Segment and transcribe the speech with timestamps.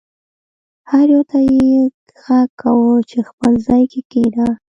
[0.89, 1.67] هر یو ته یې
[2.23, 4.47] غږ کاوه چې خپل ځای کې کښېنه.